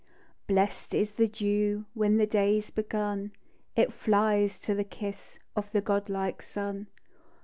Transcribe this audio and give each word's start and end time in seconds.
Blest 0.47 0.95
is 0.95 1.11
the 1.11 1.27
dew 1.27 1.85
When 1.93 2.17
the 2.17 2.25
day's 2.25 2.71
begun, 2.71 3.33
It 3.75 3.91
Hies 4.07 4.57
to 4.61 4.73
the 4.73 4.83
kiss 4.83 5.37
Of 5.55 5.71
the 5.73 5.81
godlike 5.81 6.41
sun. 6.41 6.87